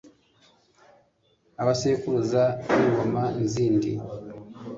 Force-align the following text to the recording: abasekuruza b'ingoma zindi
abasekuruza 1.61 2.43
b'ingoma 2.75 3.23
zindi 3.53 3.89